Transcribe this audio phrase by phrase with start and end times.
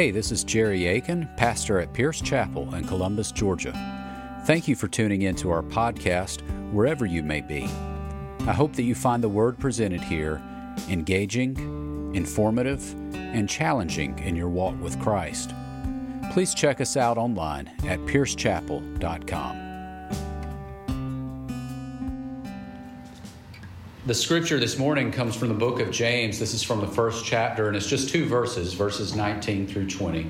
[0.00, 3.74] Hey, this is Jerry Aiken, pastor at Pierce Chapel in Columbus, Georgia.
[4.46, 6.40] Thank you for tuning in to our podcast,
[6.72, 7.64] wherever you may be.
[8.48, 10.40] I hope that you find the word presented here
[10.88, 15.52] engaging, informative, and challenging in your walk with Christ.
[16.32, 19.69] Please check us out online at piercechapel.com.
[24.10, 26.40] The scripture this morning comes from the book of James.
[26.40, 30.28] This is from the first chapter, and it's just two verses, verses 19 through 20.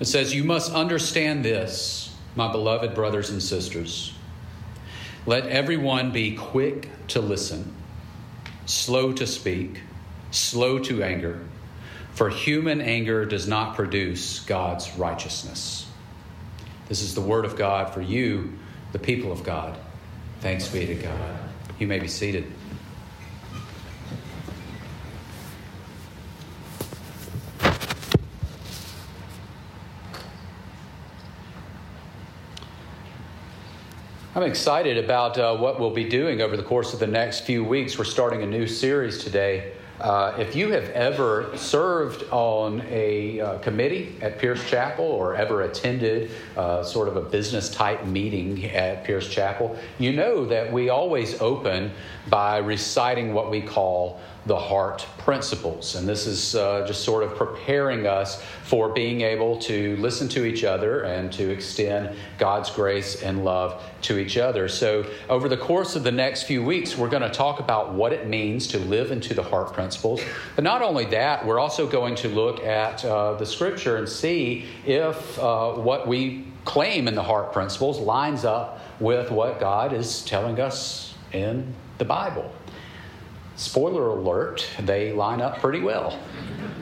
[0.00, 4.14] It says, You must understand this, my beloved brothers and sisters.
[5.26, 7.74] Let everyone be quick to listen,
[8.64, 9.82] slow to speak,
[10.30, 11.44] slow to anger,
[12.14, 15.86] for human anger does not produce God's righteousness.
[16.88, 18.54] This is the word of God for you,
[18.92, 19.76] the people of God.
[20.40, 21.53] Thanks be to God.
[21.84, 22.50] You may be seated.
[34.34, 37.62] I'm excited about uh, what we'll be doing over the course of the next few
[37.62, 37.98] weeks.
[37.98, 43.58] We're starting a new series today uh, if you have ever served on a uh,
[43.58, 49.04] committee at Pierce Chapel or ever attended uh, sort of a business type meeting at
[49.04, 51.92] Pierce Chapel, you know that we always open
[52.28, 55.94] by reciting what we call the heart principles.
[55.94, 60.44] And this is uh, just sort of preparing us for being able to listen to
[60.44, 64.68] each other and to extend God's grace and love to each other.
[64.68, 68.12] So, over the course of the next few weeks, we're going to talk about what
[68.12, 70.20] it means to live into the heart principles.
[70.56, 74.66] But not only that, we're also going to look at uh, the scripture and see
[74.84, 80.22] if uh, what we claim in the heart principles lines up with what God is
[80.22, 82.52] telling us in the Bible
[83.56, 86.18] spoiler alert, they line up pretty well.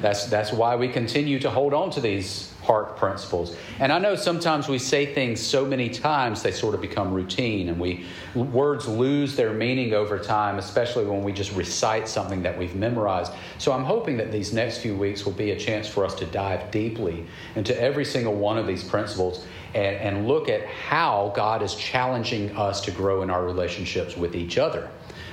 [0.01, 3.57] That's, that's why we continue to hold on to these heart principles.
[3.79, 7.69] And I know sometimes we say things so many times they sort of become routine
[7.69, 12.57] and we words lose their meaning over time, especially when we just recite something that
[12.57, 13.33] we've memorized.
[13.59, 16.27] So I'm hoping that these next few weeks will be a chance for us to
[16.27, 19.45] dive deeply into every single one of these principles
[19.75, 24.35] and, and look at how God is challenging us to grow in our relationships with
[24.35, 24.89] each other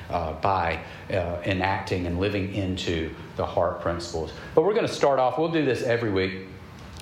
[0.09, 0.79] uh, by
[1.11, 4.31] uh, enacting and living into the heart principles.
[4.55, 6.47] But we're going to start off, we'll do this every week.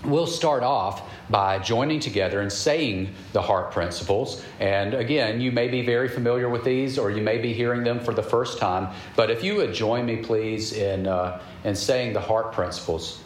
[0.05, 4.43] We'll start off by joining together and saying the heart principles.
[4.59, 7.99] And again, you may be very familiar with these or you may be hearing them
[7.99, 8.93] for the first time.
[9.15, 13.21] But if you would join me, please, in, uh, in saying the heart principles.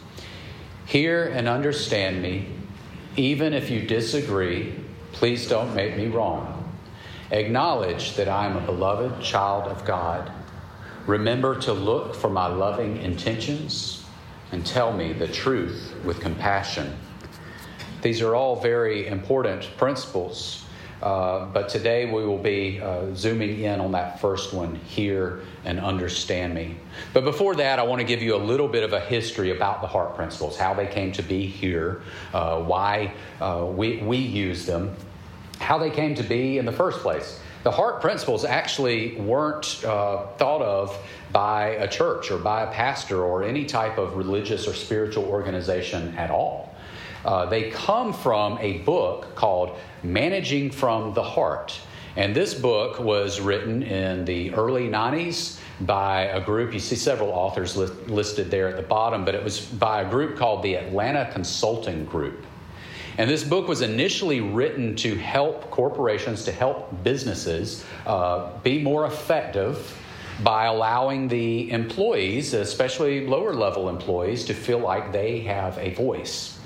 [0.86, 2.46] Hear and understand me.
[3.16, 4.74] Even if you disagree,
[5.12, 6.61] please don't make me wrong.
[7.32, 10.30] Acknowledge that I am a beloved child of God.
[11.06, 14.04] Remember to look for my loving intentions
[14.52, 16.94] and tell me the truth with compassion.
[18.02, 20.62] These are all very important principles,
[21.00, 25.80] uh, but today we will be uh, zooming in on that first one hear and
[25.80, 26.76] understand me.
[27.14, 29.80] But before that, I want to give you a little bit of a history about
[29.80, 32.02] the heart principles, how they came to be here,
[32.34, 34.94] uh, why uh, we, we use them
[35.62, 37.40] how they came to be in the first place.
[37.62, 40.98] The heart principles actually weren't uh, thought of
[41.30, 46.16] by a church or by a pastor or any type of religious or spiritual organization
[46.16, 46.74] at all.
[47.24, 51.78] Uh, they come from a book called Managing from the Heart.
[52.16, 56.74] And this book was written in the early 90s by a group.
[56.74, 60.10] You see several authors li- listed there at the bottom, but it was by a
[60.10, 62.44] group called the Atlanta Consulting Group.
[63.18, 69.06] And this book was initially written to help corporations, to help businesses uh, be more
[69.06, 69.98] effective
[70.42, 76.58] by allowing the employees, especially lower level employees, to feel like they have a voice.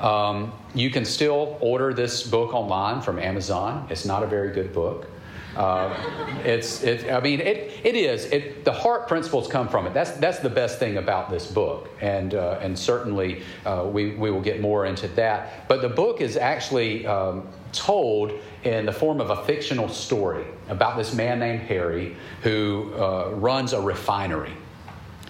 [0.00, 3.86] Um, you can still order this book online from Amazon.
[3.88, 5.08] It's not a very good book.
[5.56, 5.96] Uh,
[6.44, 8.26] it's, it, I mean, it, it is.
[8.26, 9.94] It, the heart principles come from it.
[9.94, 11.88] That's, that's the best thing about this book.
[12.00, 15.66] And, uh, and certainly uh, we, we will get more into that.
[15.66, 18.32] But the book is actually um, told
[18.64, 23.72] in the form of a fictional story about this man named Harry who uh, runs
[23.72, 24.52] a refinery.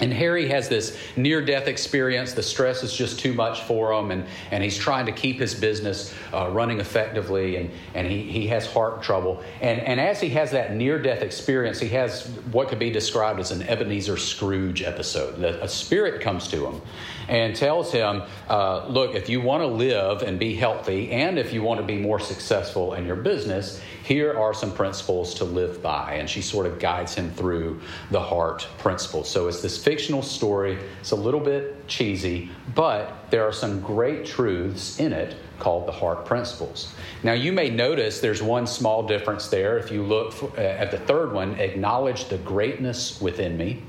[0.00, 2.34] And Harry has this near death experience.
[2.34, 5.54] The stress is just too much for him, and, and he's trying to keep his
[5.54, 9.42] business uh, running effectively, and, and he, he has heart trouble.
[9.62, 13.40] And, and as he has that near death experience, he has what could be described
[13.40, 15.42] as an Ebenezer Scrooge episode.
[15.42, 16.82] A spirit comes to him
[17.28, 21.52] and tells him, uh, Look, if you want to live and be healthy, and if
[21.52, 25.82] you want to be more successful in your business, here are some principles to live
[25.82, 26.14] by.
[26.14, 27.80] And she sort of guides him through
[28.12, 29.28] the heart principles.
[29.28, 30.76] So it's this fictional story.
[31.00, 35.92] It's a little bit cheesy, but there are some great truths in it called the
[35.92, 36.92] heart principles.
[37.22, 39.78] Now, you may notice there's one small difference there.
[39.78, 43.80] If you look for, uh, at the third one, acknowledge the greatness within me.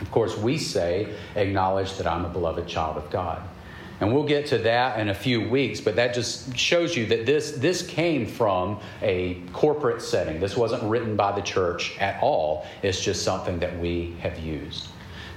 [0.00, 3.42] Of course, we say, acknowledge that I'm a beloved child of God.
[4.00, 7.26] And we'll get to that in a few weeks, but that just shows you that
[7.26, 10.40] this, this came from a corporate setting.
[10.40, 12.64] This wasn't written by the church at all.
[12.82, 14.88] It's just something that we have used.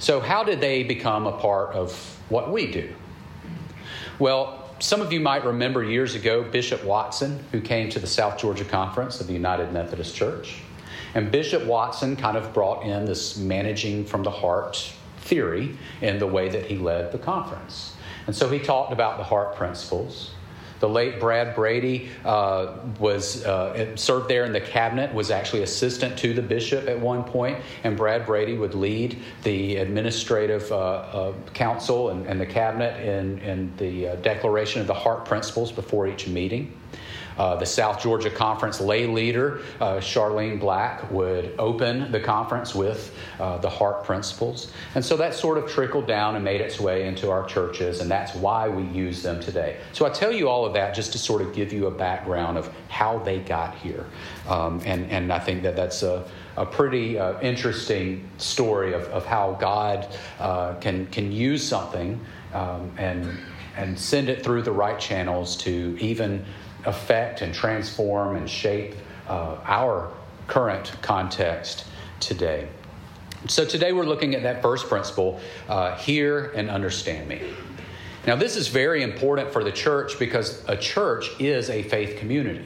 [0.02, 1.94] So, how did they become a part of
[2.30, 2.92] what we do?
[4.18, 8.40] Well, some of you might remember years ago Bishop Watson, who came to the South
[8.40, 10.64] Georgia Conference of the United Methodist Church.
[11.14, 16.26] And Bishop Watson kind of brought in this managing from the heart theory in the
[16.26, 17.94] way that he led the conference.
[18.26, 20.32] And so he talked about the heart principles.
[20.82, 26.18] The late Brad Brady uh, was uh, served there in the cabinet, was actually assistant
[26.18, 31.34] to the bishop at one point, and Brad Brady would lead the administrative uh, uh
[31.54, 36.08] council and, and, the cabinet in, in the uh, declaration of the heart principles before
[36.08, 36.76] each meeting.
[37.38, 43.16] Uh, the South Georgia Conference lay leader, uh, Charlene Black, would open the conference with
[43.40, 44.72] uh, the heart principles.
[44.96, 48.10] And so that sort of trickled down and made its way into our churches, and
[48.10, 49.78] that's why we use them today.
[49.94, 52.58] So I tell you all of that just to sort of give you a background
[52.58, 54.06] of how they got here.
[54.48, 56.26] Um, and, and I think that that's a,
[56.58, 60.08] a pretty uh, interesting story of, of how God
[60.40, 62.20] uh, can, can use something
[62.54, 63.40] um, and,
[63.78, 66.46] and send it through the right channels to even
[66.86, 68.96] affect and transform and shape
[69.28, 70.12] uh, our
[70.48, 71.86] current context
[72.20, 72.68] today.
[73.48, 77.42] So, today we're looking at that first principle uh, hear and understand me.
[78.28, 82.66] Now, this is very important for the church because a church is a faith community.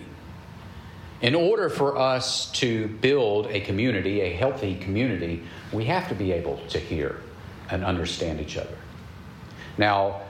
[1.21, 6.33] In order for us to build a community, a healthy community, we have to be
[6.33, 7.21] able to hear
[7.69, 8.77] and understand each other.
[9.77, 10.21] Now,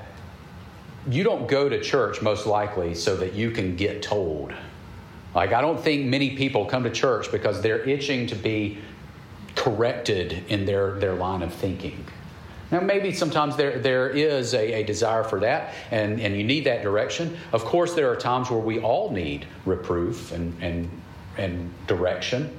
[1.10, 4.54] you don't go to church most likely so that you can get told.
[5.34, 8.80] Like, I don't think many people come to church because they're itching to be
[9.56, 12.06] corrected in their, their line of thinking.
[12.72, 16.64] Now, maybe sometimes there, there is a, a desire for that, and, and you need
[16.64, 17.38] that direction.
[17.54, 20.90] Of course, there are times where we all need reproof and, and,
[21.38, 22.52] and direction.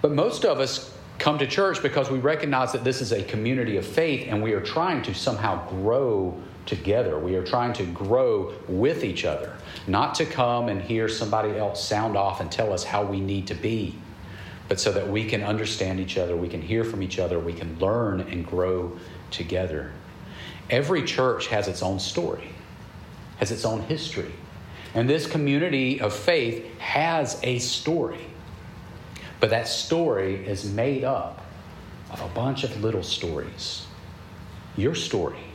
[0.00, 3.76] But most of us come to church because we recognize that this is a community
[3.78, 7.18] of faith and we are trying to somehow grow together.
[7.18, 9.56] We are trying to grow with each other,
[9.86, 13.46] not to come and hear somebody else sound off and tell us how we need
[13.48, 13.96] to be,
[14.68, 17.52] but so that we can understand each other, we can hear from each other, we
[17.52, 18.96] can learn and grow
[19.30, 19.92] together.
[20.70, 22.48] Every church has its own story,
[23.36, 24.32] has its own history.
[24.94, 28.26] And this community of faith has a story.
[29.40, 31.44] But that story is made up
[32.10, 33.86] of a bunch of little stories.
[34.76, 35.53] Your story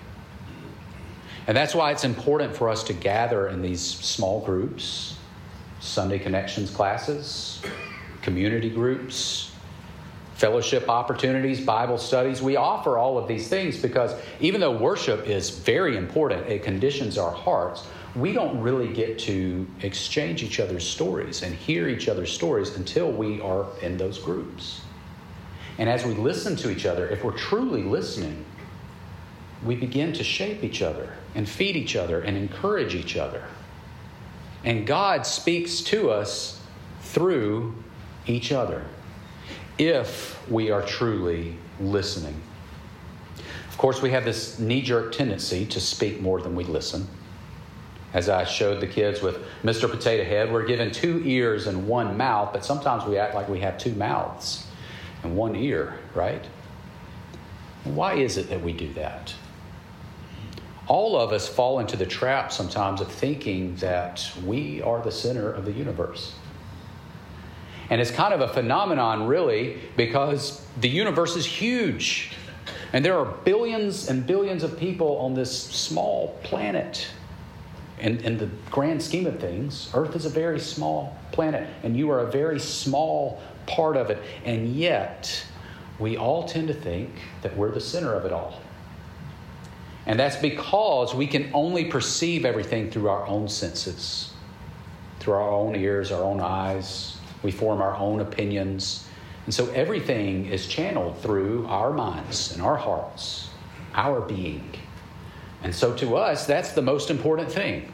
[1.49, 5.15] and that's why it's important for us to gather in these small groups,
[5.79, 7.59] Sunday connections classes,
[8.21, 9.49] community groups,
[10.35, 12.39] fellowship opportunities, Bible studies.
[12.39, 17.17] We offer all of these things because even though worship is very important, it conditions
[17.17, 17.87] our hearts.
[18.15, 23.11] We don't really get to exchange each other's stories and hear each other's stories until
[23.11, 24.81] we are in those groups.
[25.79, 28.45] And as we listen to each other, if we're truly listening,
[29.65, 33.43] we begin to shape each other and feed each other and encourage each other.
[34.63, 36.61] And God speaks to us
[37.01, 37.75] through
[38.27, 38.85] each other
[39.77, 42.41] if we are truly listening.
[43.69, 47.07] Of course, we have this knee jerk tendency to speak more than we listen.
[48.13, 49.89] As I showed the kids with Mr.
[49.89, 53.59] Potato Head, we're given two ears and one mouth, but sometimes we act like we
[53.59, 54.65] have two mouths
[55.23, 56.43] and one ear, right?
[57.83, 59.33] Why is it that we do that?
[60.89, 65.51] All of us fall into the trap sometimes of thinking that we are the center
[65.51, 66.33] of the universe.
[67.91, 72.31] And it's kind of a phenomenon, really, because the universe is huge.
[72.91, 77.07] And there are billions and billions of people on this small planet.
[77.99, 82.09] In, in the grand scheme of things, Earth is a very small planet, and you
[82.09, 84.23] are a very small part of it.
[84.43, 85.45] And yet,
[85.99, 87.11] we all tend to think
[87.43, 88.59] that we're the center of it all.
[90.09, 94.33] And that's because we can only perceive everything through our own senses,
[95.19, 97.15] through our own ears, our own eyes.
[97.43, 99.07] We form our own opinions.
[99.45, 103.49] And so everything is channeled through our minds and our hearts,
[103.93, 104.73] our being.
[105.61, 107.93] And so to us, that's the most important thing.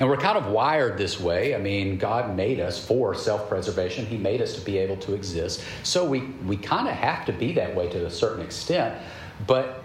[0.00, 1.54] And we're kind of wired this way.
[1.54, 5.14] I mean, God made us for self preservation, He made us to be able to
[5.14, 5.64] exist.
[5.82, 9.00] So we, we kind of have to be that way to a certain extent.
[9.46, 9.79] But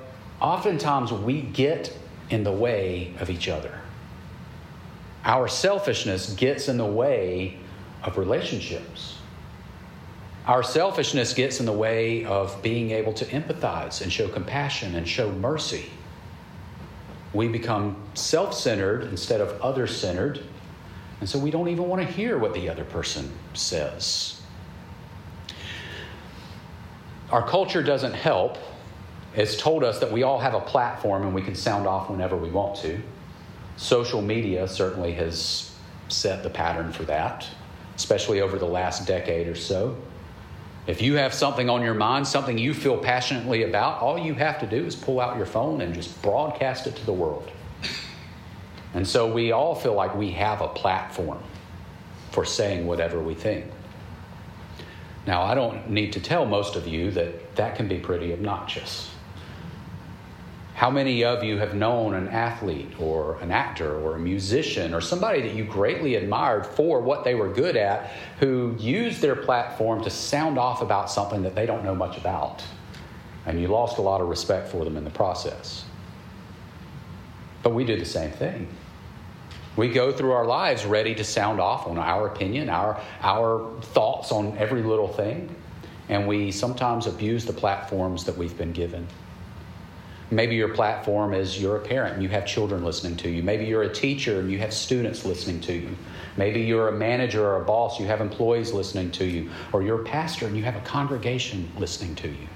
[0.46, 1.92] oftentimes we get
[2.30, 3.82] in the way of each other.
[5.24, 7.58] Our selfishness gets in the way
[8.04, 9.18] of relationships.
[10.46, 15.08] Our selfishness gets in the way of being able to empathize and show compassion and
[15.08, 15.90] show mercy.
[17.34, 20.44] We become self centered instead of other centered,
[21.22, 24.40] and so we don't even want to hear what the other person says.
[27.32, 28.60] Our culture doesn't help.
[29.36, 32.38] It's told us that we all have a platform and we can sound off whenever
[32.38, 33.02] we want to.
[33.76, 35.76] Social media certainly has
[36.08, 37.46] set the pattern for that,
[37.96, 39.98] especially over the last decade or so.
[40.88, 44.60] If you have something on your mind, something you feel passionately about, all you have
[44.60, 47.52] to do is pull out your phone and just broadcast it to the world.
[48.94, 51.44] And so we all feel like we have a platform
[52.32, 53.66] for saying whatever we think.
[55.28, 59.10] Now, I don't need to tell most of you that that can be pretty obnoxious.
[60.76, 65.00] How many of you have known an athlete or an actor or a musician or
[65.00, 70.04] somebody that you greatly admired for what they were good at who used their platform
[70.04, 72.62] to sound off about something that they don't know much about?
[73.46, 75.86] And you lost a lot of respect for them in the process.
[77.64, 78.68] But we do the same thing.
[79.78, 84.30] We go through our lives ready to sound off on our opinion, our, our thoughts
[84.34, 85.56] on every little thing,
[86.10, 89.08] and we sometimes abuse the platforms that we've been given.
[90.32, 93.44] Maybe your platform is you're a parent and you have children listening to you.
[93.44, 95.96] Maybe you're a teacher and you have students listening to you.
[96.36, 99.52] Maybe you're a manager or a boss, you have employees listening to you.
[99.72, 102.48] Or you're a pastor and you have a congregation listening to you.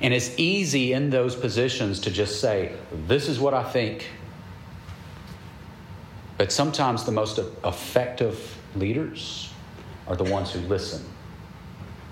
[0.00, 2.74] And it's easy in those positions to just say,
[3.06, 4.08] This is what I think.
[6.38, 9.52] But sometimes the most effective leaders
[10.06, 11.04] are the ones who listen.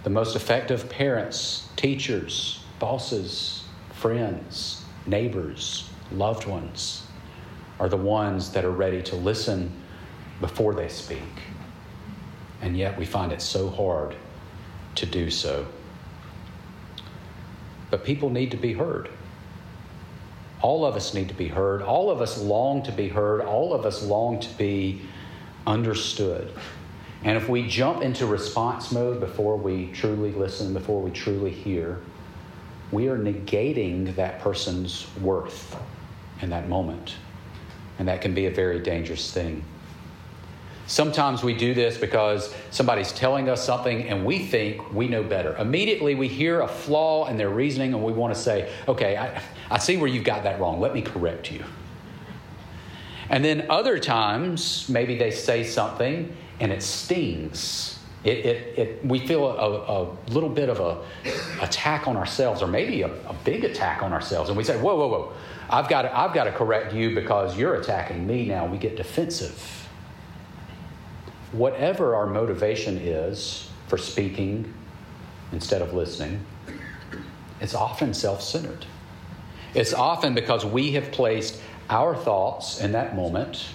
[0.03, 3.66] The most effective parents, teachers, bosses,
[3.97, 7.07] friends, neighbors, loved ones
[7.81, 9.73] are the ones that are ready to listen
[10.41, 11.23] before they speak.
[12.61, 14.15] And yet we find it so hard
[14.97, 15.67] to do so.
[17.91, 19.09] But people need to be heard.
[20.63, 21.83] All of us need to be heard.
[21.83, 23.41] All of us long to be heard.
[23.43, 25.03] All of us long to be
[25.67, 26.53] understood.
[27.23, 32.01] And if we jump into response mode before we truly listen, before we truly hear,
[32.93, 35.77] we are negating that person's worth
[36.41, 37.15] in that moment.
[37.99, 39.65] And that can be a very dangerous thing.
[40.87, 45.57] Sometimes we do this because somebody's telling us something and we think we know better.
[45.57, 49.43] Immediately we hear a flaw in their reasoning and we want to say, okay, I,
[49.69, 50.81] I see where you've got that wrong.
[50.81, 51.65] Let me correct you.
[53.29, 57.96] And then other times, maybe they say something and it stings
[58.27, 60.99] it, it, it, we feel a, a, little bit of a
[61.63, 64.97] attack on ourselves, or maybe a, a, big attack on ourselves, and we say, "Whoa,
[64.97, 65.33] whoa, whoa!
[65.71, 68.97] I've got, to, I've got to correct you because you're attacking me." Now we get
[68.97, 69.87] defensive.
[71.53, 74.75] Whatever our motivation is for speaking
[75.53, 76.45] instead of listening,
[77.61, 78.87] it's often self-centered.
[79.73, 83.69] It's often because we have placed our thoughts in that moment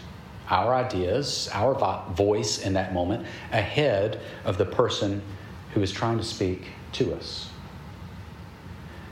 [0.52, 1.74] our ideas, our
[2.14, 5.24] voice in that moment ahead of the person
[5.74, 7.50] who is trying to speak to us.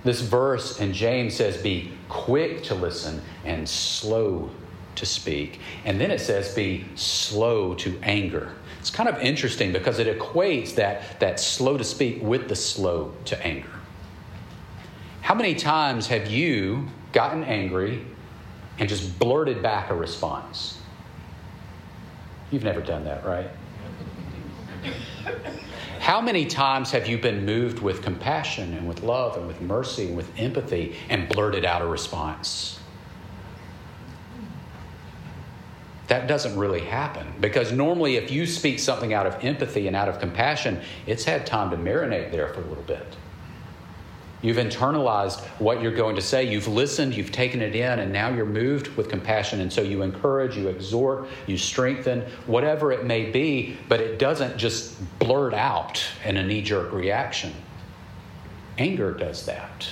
[0.03, 4.49] This verse in James says, Be quick to listen and slow
[4.95, 5.59] to speak.
[5.85, 8.53] And then it says, Be slow to anger.
[8.79, 13.13] It's kind of interesting because it equates that, that slow to speak with the slow
[13.25, 13.69] to anger.
[15.21, 18.05] How many times have you gotten angry
[18.77, 20.78] and just blurted back a response?
[22.51, 23.49] You've never done that, right?
[25.99, 30.07] How many times have you been moved with compassion and with love and with mercy
[30.07, 32.79] and with empathy and blurted out a response?
[36.07, 40.09] That doesn't really happen because normally, if you speak something out of empathy and out
[40.09, 43.15] of compassion, it's had time to marinate there for a little bit.
[44.41, 46.49] You've internalized what you're going to say.
[46.49, 49.59] You've listened, you've taken it in, and now you're moved with compassion.
[49.59, 54.57] And so you encourage, you exhort, you strengthen, whatever it may be, but it doesn't
[54.57, 57.53] just blurt out in a knee jerk reaction.
[58.77, 59.87] Anger does that.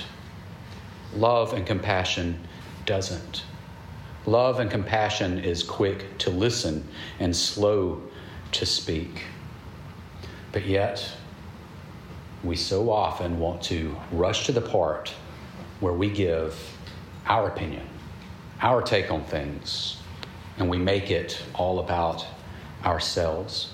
[1.14, 2.38] Love and compassion
[2.86, 3.42] doesn't.
[4.24, 6.86] Love and compassion is quick to listen
[7.18, 8.02] and slow
[8.52, 9.24] to speak.
[10.52, 11.12] But yet,
[12.44, 15.12] we so often want to rush to the part
[15.80, 16.56] where we give
[17.26, 17.86] our opinion,
[18.60, 19.98] our take on things,
[20.58, 22.24] and we make it all about
[22.84, 23.72] ourselves.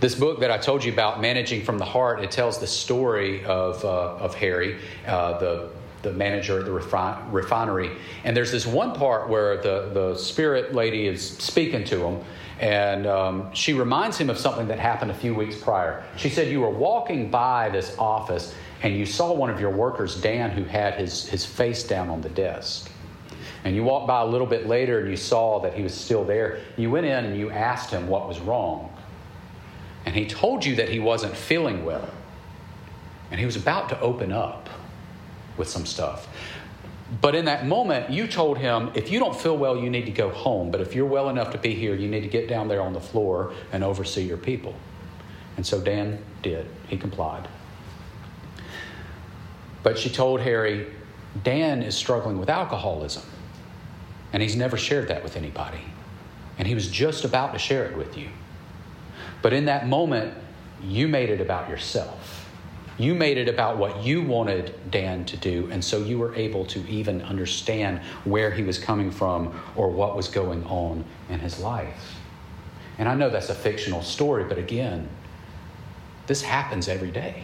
[0.00, 3.44] This book that I told you about, Managing from the Heart, it tells the story
[3.44, 5.70] of, uh, of Harry, uh, the,
[6.02, 7.90] the manager at the refi- refinery.
[8.24, 12.24] And there's this one part where the, the spirit lady is speaking to him,
[12.60, 16.04] and um, she reminds him of something that happened a few weeks prior.
[16.16, 20.20] She said, You were walking by this office, and you saw one of your workers,
[20.20, 22.90] Dan, who had his, his face down on the desk.
[23.64, 26.22] And you walked by a little bit later and you saw that he was still
[26.22, 26.60] there.
[26.76, 28.94] You went in and you asked him what was wrong.
[30.04, 32.06] And he told you that he wasn't feeling well.
[33.30, 34.68] And he was about to open up
[35.56, 36.28] with some stuff.
[37.20, 40.12] But in that moment, you told him, if you don't feel well, you need to
[40.12, 40.70] go home.
[40.70, 42.92] But if you're well enough to be here, you need to get down there on
[42.92, 44.74] the floor and oversee your people.
[45.56, 46.66] And so Dan did.
[46.88, 47.46] He complied.
[49.82, 50.86] But she told Harry,
[51.42, 53.22] Dan is struggling with alcoholism.
[54.32, 55.82] And he's never shared that with anybody.
[56.58, 58.28] And he was just about to share it with you.
[59.42, 60.34] But in that moment,
[60.82, 62.43] you made it about yourself.
[62.96, 66.64] You made it about what you wanted Dan to do, and so you were able
[66.66, 71.58] to even understand where he was coming from or what was going on in his
[71.58, 72.16] life.
[72.98, 75.08] And I know that's a fictional story, but again,
[76.26, 77.42] this happens every day.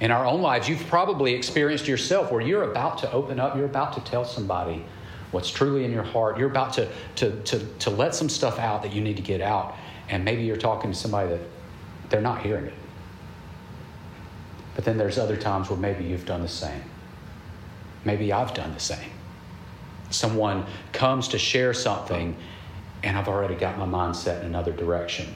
[0.00, 3.64] In our own lives, you've probably experienced yourself where you're about to open up, you're
[3.64, 4.84] about to tell somebody
[5.30, 6.38] what's truly in your heart.
[6.38, 9.40] You're about to, to, to, to let some stuff out that you need to get
[9.40, 9.74] out.
[10.08, 11.40] And maybe you're talking to somebody that
[12.10, 12.74] they're not hearing it.
[14.76, 16.82] But then there's other times where maybe you've done the same.
[18.04, 19.10] Maybe I've done the same.
[20.10, 22.36] Someone comes to share something,
[23.02, 25.34] and I've already got my mind set in another direction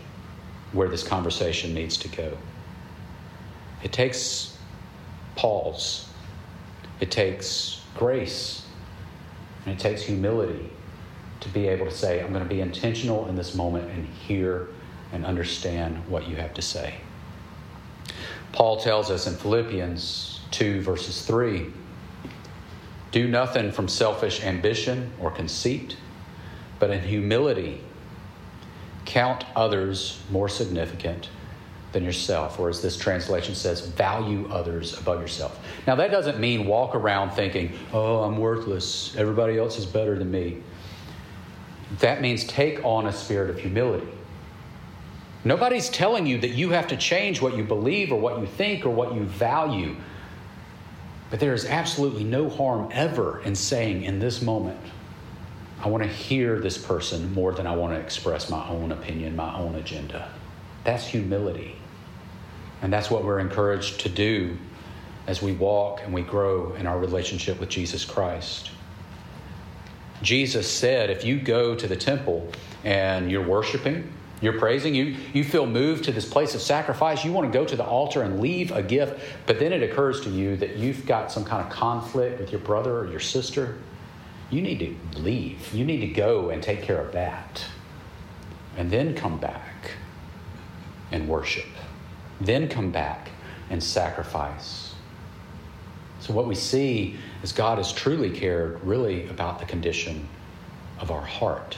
[0.72, 2.36] where this conversation needs to go.
[3.82, 4.56] It takes
[5.36, 6.06] pause,
[7.00, 8.66] it takes grace
[9.64, 10.70] and it takes humility
[11.40, 14.68] to be able to say, I'm going to be intentional in this moment and hear
[15.12, 16.96] and understand what you have to say.
[18.52, 21.72] Paul tells us in Philippians 2, verses 3
[23.12, 25.96] do nothing from selfish ambition or conceit,
[26.78, 27.80] but in humility
[29.04, 31.28] count others more significant
[31.92, 35.58] than yourself, or as this translation says, value others above yourself.
[35.88, 40.30] Now, that doesn't mean walk around thinking, oh, I'm worthless, everybody else is better than
[40.30, 40.62] me.
[41.98, 44.06] That means take on a spirit of humility.
[45.44, 48.84] Nobody's telling you that you have to change what you believe or what you think
[48.84, 49.96] or what you value.
[51.30, 54.80] But there is absolutely no harm ever in saying in this moment,
[55.82, 59.34] I want to hear this person more than I want to express my own opinion,
[59.34, 60.30] my own agenda.
[60.84, 61.76] That's humility.
[62.82, 64.58] And that's what we're encouraged to do
[65.26, 68.70] as we walk and we grow in our relationship with Jesus Christ.
[70.22, 72.50] Jesus said, if you go to the temple
[72.84, 77.32] and you're worshiping, you're praising, you, you feel moved to this place of sacrifice, you
[77.32, 80.30] want to go to the altar and leave a gift, but then it occurs to
[80.30, 83.78] you that you've got some kind of conflict with your brother or your sister,
[84.50, 85.72] you need to leave.
[85.72, 87.64] You need to go and take care of that.
[88.76, 89.92] And then come back
[91.12, 91.66] and worship
[92.40, 93.28] then come back
[93.68, 94.94] and sacrifice.
[96.20, 100.28] So, what we see is God has truly cared really about the condition
[100.98, 101.76] of our heart.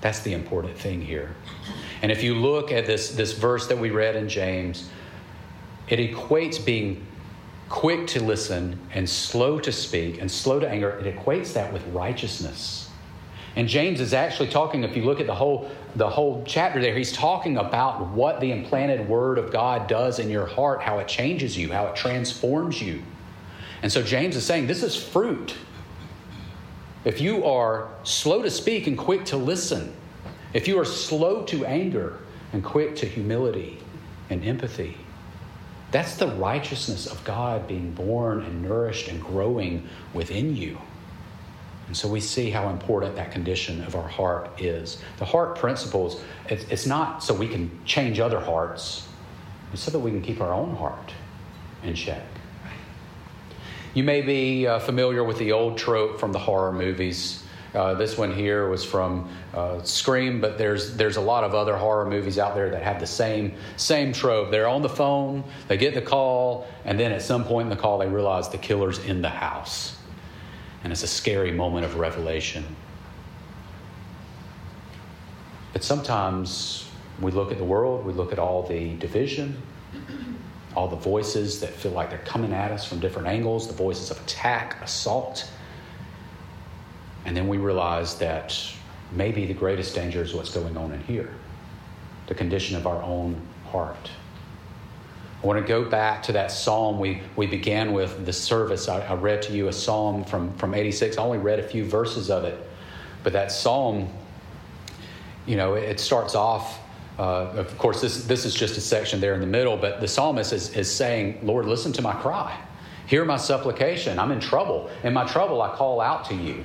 [0.00, 1.34] That's the important thing here.
[2.02, 4.90] And if you look at this, this verse that we read in James,
[5.88, 7.04] it equates being
[7.68, 11.86] quick to listen and slow to speak and slow to anger, it equates that with
[11.88, 12.88] righteousness.
[13.56, 16.96] And James is actually talking, if you look at the whole, the whole chapter there,
[16.96, 21.08] he's talking about what the implanted word of God does in your heart, how it
[21.08, 23.02] changes you, how it transforms you.
[23.82, 25.54] And so James is saying this is fruit.
[27.04, 29.94] If you are slow to speak and quick to listen,
[30.52, 32.18] if you are slow to anger
[32.52, 33.78] and quick to humility
[34.30, 34.96] and empathy,
[35.90, 40.78] that's the righteousness of God being born and nourished and growing within you.
[41.86, 45.00] And so we see how important that condition of our heart is.
[45.18, 49.08] The heart principles, it's not so we can change other hearts,
[49.72, 51.12] it's so that we can keep our own heart
[51.82, 52.22] in check.
[53.94, 57.44] You may be uh, familiar with the old trope from the horror movies.
[57.74, 61.76] Uh, this one here was from uh, Scream, but there's there's a lot of other
[61.76, 64.50] horror movies out there that have the same same trope.
[64.50, 67.80] They're on the phone, they get the call, and then at some point in the
[67.80, 69.98] call they realize the killer's in the house
[70.82, 72.64] and it's a scary moment of revelation.
[75.72, 76.88] But sometimes
[77.20, 79.60] we look at the world, we look at all the division,
[80.78, 84.12] all the voices that feel like they're coming at us from different angles, the voices
[84.12, 85.50] of attack, assault.
[87.24, 88.56] And then we realize that
[89.10, 91.34] maybe the greatest danger is what's going on in here
[92.28, 93.40] the condition of our own
[93.72, 94.10] heart.
[95.42, 98.86] I want to go back to that psalm we, we began with the service.
[98.86, 101.16] I, I read to you a psalm from, from 86.
[101.16, 102.56] I only read a few verses of it,
[103.24, 104.12] but that psalm,
[105.44, 106.78] you know, it starts off.
[107.18, 110.06] Uh, of course, this, this is just a section there in the middle, but the
[110.06, 112.58] psalmist is, is saying, Lord, listen to my cry.
[113.06, 114.18] Hear my supplication.
[114.18, 114.88] I'm in trouble.
[115.02, 116.64] In my trouble, I call out to you.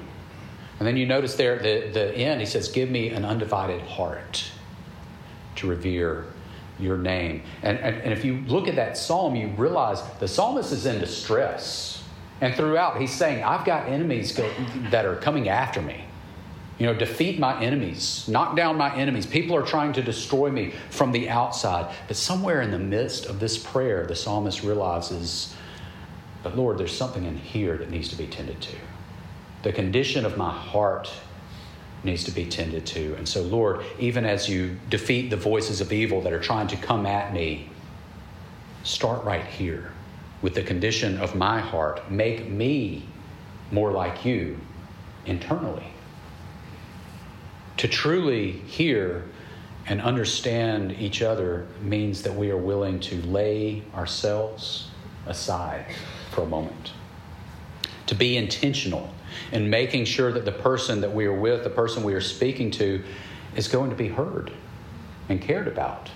[0.79, 3.81] And then you notice there at the, the end, he says, Give me an undivided
[3.81, 4.43] heart
[5.55, 6.25] to revere
[6.79, 7.43] your name.
[7.61, 10.99] And, and, and if you look at that psalm, you realize the psalmist is in
[10.99, 12.03] distress.
[12.41, 14.51] And throughout, he's saying, I've got enemies go,
[14.89, 16.03] that are coming after me.
[16.79, 19.25] You know, defeat my enemies, knock down my enemies.
[19.25, 21.93] People are trying to destroy me from the outside.
[22.07, 25.55] But somewhere in the midst of this prayer, the psalmist realizes,
[26.41, 28.75] but Lord, there's something in here that needs to be tended to.
[29.61, 31.11] The condition of my heart
[32.03, 33.15] needs to be tended to.
[33.15, 36.75] And so, Lord, even as you defeat the voices of evil that are trying to
[36.75, 37.69] come at me,
[38.83, 39.91] start right here
[40.41, 42.11] with the condition of my heart.
[42.11, 43.07] Make me
[43.71, 44.59] more like you
[45.25, 45.92] internally.
[47.83, 49.25] To truly hear
[49.87, 54.87] and understand each other means that we are willing to lay ourselves
[55.25, 55.87] aside
[56.31, 56.93] for a moment.
[58.05, 59.13] To be intentional
[59.51, 62.71] in making sure that the person that we are with, the person we are speaking
[62.71, 63.03] to,
[63.57, 64.53] is going to be heard
[65.27, 66.09] and cared about.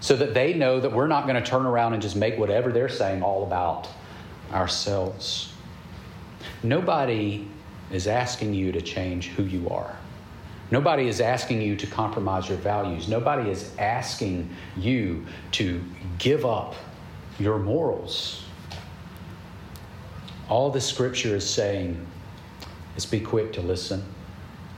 [0.00, 2.72] So that they know that we're not going to turn around and just make whatever
[2.72, 3.86] they're saying all about
[4.52, 5.52] ourselves.
[6.64, 7.46] Nobody
[7.92, 9.96] is asking you to change who you are.
[10.70, 13.08] Nobody is asking you to compromise your values.
[13.08, 15.82] Nobody is asking you to
[16.18, 16.74] give up
[17.38, 18.44] your morals.
[20.48, 22.06] All the scripture is saying
[22.96, 24.04] is be quick to listen,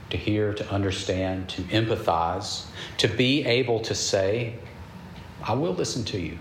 [0.09, 2.65] to hear, to understand, to empathize,
[2.97, 4.55] to be able to say,
[5.43, 6.37] I will listen to you,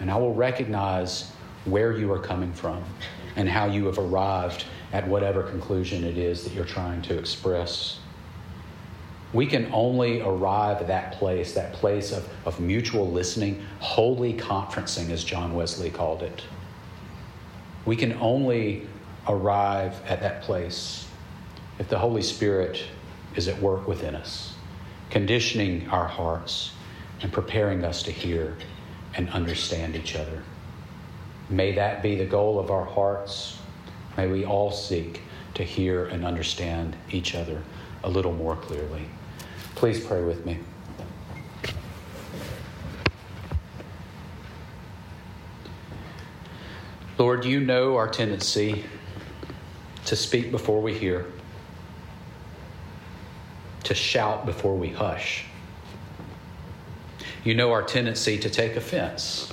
[0.00, 1.30] and I will recognize
[1.66, 2.82] where you are coming from
[3.36, 8.00] and how you have arrived at whatever conclusion it is that you're trying to express.
[9.36, 15.10] We can only arrive at that place, that place of, of mutual listening, holy conferencing,
[15.10, 16.42] as John Wesley called it.
[17.84, 18.88] We can only
[19.28, 21.06] arrive at that place
[21.78, 22.82] if the Holy Spirit
[23.34, 24.54] is at work within us,
[25.10, 26.72] conditioning our hearts
[27.20, 28.56] and preparing us to hear
[29.16, 30.44] and understand each other.
[31.50, 33.58] May that be the goal of our hearts.
[34.16, 35.20] May we all seek
[35.52, 37.62] to hear and understand each other
[38.02, 39.10] a little more clearly.
[39.76, 40.58] Please pray with me.
[47.18, 48.84] Lord, you know our tendency
[50.06, 51.26] to speak before we hear,
[53.84, 55.44] to shout before we hush.
[57.44, 59.52] You know our tendency to take offense.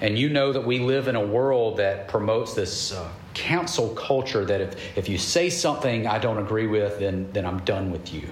[0.00, 4.44] And you know that we live in a world that promotes this uh, cancel culture
[4.44, 8.12] that if, if you say something I don't agree with, then, then I'm done with
[8.12, 8.28] you.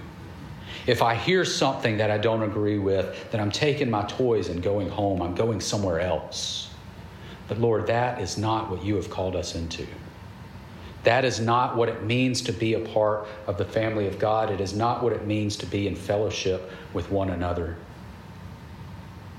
[0.87, 4.63] If I hear something that I don't agree with, then I'm taking my toys and
[4.63, 5.23] going home.
[5.23, 6.71] I'm going somewhere else.
[7.49, 9.87] But Lord, that is not what you have called us into.
[11.05, 14.51] That is not what it means to be a part of the family of God.
[14.51, 17.77] It is not what it means to be in fellowship with one another.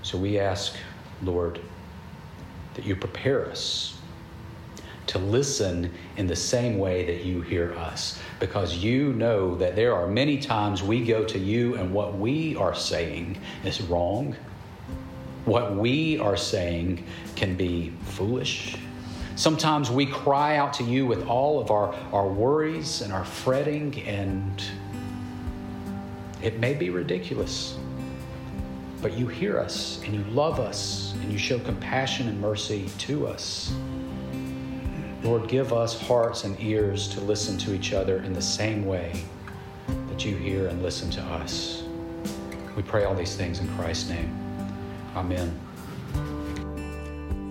[0.01, 0.75] So we ask,
[1.21, 1.59] Lord,
[2.73, 4.00] that you prepare us
[5.11, 9.95] to listen in the same way that you hear us, because you know that there
[9.95, 14.35] are many times we go to you and what we are saying is wrong
[15.45, 17.03] what we are saying
[17.35, 18.77] can be foolish.
[19.35, 23.99] Sometimes we cry out to you with all of our, our worries and our fretting,
[24.03, 24.63] and
[26.43, 27.77] it may be ridiculous.
[29.01, 33.25] But you hear us and you love us and you show compassion and mercy to
[33.25, 33.73] us.
[35.23, 39.23] Lord, give us hearts and ears to listen to each other in the same way
[40.09, 41.83] that you hear and listen to us.
[42.75, 44.35] We pray all these things in Christ's name.
[45.15, 45.59] Amen.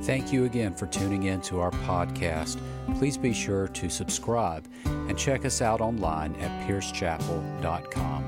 [0.03, 2.59] Thank you again for tuning in to our podcast.
[2.99, 8.25] Please be sure to subscribe and check us out online at piercechapel.com.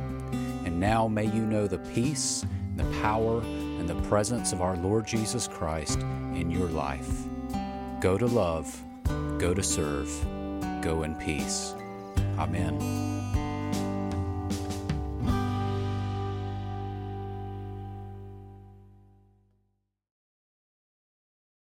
[0.64, 2.44] And now may you know the peace,
[2.76, 5.98] the power, and the presence of our Lord Jesus Christ
[6.34, 7.24] in your life.
[8.00, 8.80] Go to love,
[9.42, 10.08] go to serve,
[10.82, 11.74] go in peace.
[12.38, 13.21] Amen.